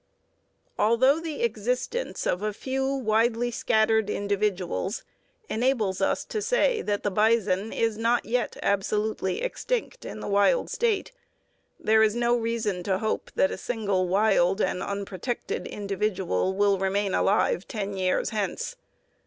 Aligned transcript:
Although 0.79 1.19
the 1.19 1.43
existence 1.43 2.25
of 2.25 2.41
a 2.41 2.53
few 2.53 2.87
widely 2.91 3.51
scattered 3.51 4.09
individuals 4.09 5.03
enables 5.47 6.01
us 6.01 6.25
to 6.25 6.41
say 6.41 6.81
that 6.81 7.03
the 7.03 7.11
bison 7.11 7.71
is 7.71 7.99
not 7.99 8.25
yet 8.25 8.57
absolutely 8.63 9.43
extinct 9.43 10.03
in 10.03 10.23
a 10.23 10.27
wild 10.27 10.71
state, 10.71 11.11
there 11.79 12.01
is 12.01 12.15
no 12.15 12.35
reason 12.35 12.81
to 12.81 12.97
hope 12.97 13.29
that 13.35 13.51
a 13.51 13.59
single 13.59 14.07
wild 14.07 14.59
and 14.59 14.81
unprotected 14.81 15.67
individual 15.67 16.55
will 16.55 16.79
remain 16.79 17.13
alive 17.13 17.67
ten 17.67 17.95
years 17.95 18.31
hence. 18.31 18.77